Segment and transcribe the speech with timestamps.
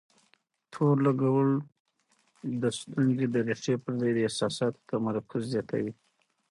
[0.71, 1.49] تور لګول
[2.61, 5.93] د ستونزې د ريښې پر ځای د احساساتو تمرکز زياتوي.